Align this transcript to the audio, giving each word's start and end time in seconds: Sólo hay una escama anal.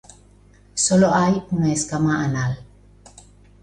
Sólo 0.73 1.13
hay 1.13 1.43
una 1.51 1.71
escama 1.71 2.25
anal. 2.25 2.57